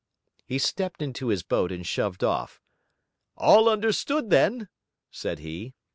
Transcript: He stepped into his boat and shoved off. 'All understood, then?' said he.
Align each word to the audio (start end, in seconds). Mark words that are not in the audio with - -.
He 0.47 0.57
stepped 0.57 0.99
into 1.03 1.27
his 1.27 1.43
boat 1.43 1.71
and 1.71 1.85
shoved 1.85 2.23
off. 2.23 2.59
'All 3.37 3.69
understood, 3.69 4.31
then?' 4.31 4.67
said 5.11 5.37
he. 5.37 5.75